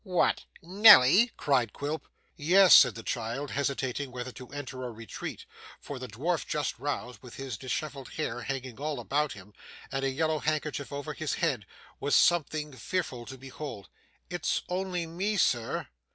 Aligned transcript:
'What, 0.03 0.45
Nelly!' 0.63 1.29
cried 1.37 1.73
Quilp. 1.73 2.07
'Yes,' 2.35 2.73
said 2.73 2.95
the 2.95 3.03
child, 3.03 3.51
hesitating 3.51 4.11
whether 4.11 4.31
to 4.31 4.47
enter 4.47 4.81
or 4.81 4.91
retreat, 4.91 5.45
for 5.79 5.99
the 5.99 6.07
dwarf 6.07 6.47
just 6.47 6.79
roused, 6.79 7.21
with 7.21 7.35
his 7.35 7.55
dishevelled 7.55 8.13
hair 8.13 8.41
hanging 8.41 8.79
all 8.79 8.99
about 8.99 9.33
him 9.33 9.53
and 9.91 10.03
a 10.03 10.09
yellow 10.09 10.39
handkerchief 10.39 10.91
over 10.91 11.13
his 11.13 11.35
head, 11.35 11.67
was 11.99 12.15
something 12.15 12.73
fearful 12.73 13.27
to 13.27 13.37
behold; 13.37 13.89
it's 14.27 14.63
only 14.69 15.05
me, 15.05 15.37
sir. 15.37 15.87